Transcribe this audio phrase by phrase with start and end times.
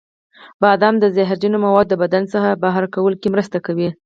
[0.61, 3.89] بادام د زهرجنو موادو د بدن څخه بهر کولو کې مرسته کوي.